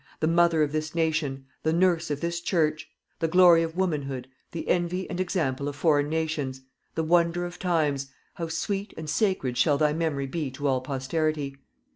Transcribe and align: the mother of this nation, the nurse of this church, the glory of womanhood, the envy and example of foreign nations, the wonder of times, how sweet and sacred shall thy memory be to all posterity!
the 0.19 0.25
mother 0.27 0.63
of 0.63 0.71
this 0.71 0.95
nation, 0.95 1.45
the 1.61 1.71
nurse 1.71 2.09
of 2.09 2.21
this 2.21 2.41
church, 2.41 2.89
the 3.19 3.27
glory 3.27 3.61
of 3.61 3.77
womanhood, 3.77 4.27
the 4.51 4.67
envy 4.67 5.07
and 5.07 5.19
example 5.19 5.67
of 5.67 5.75
foreign 5.75 6.09
nations, 6.09 6.61
the 6.95 7.03
wonder 7.03 7.45
of 7.45 7.59
times, 7.59 8.09
how 8.33 8.47
sweet 8.47 8.95
and 8.97 9.11
sacred 9.11 9.59
shall 9.59 9.77
thy 9.77 9.93
memory 9.93 10.25
be 10.25 10.49
to 10.49 10.65
all 10.65 10.81
posterity! 10.81 11.55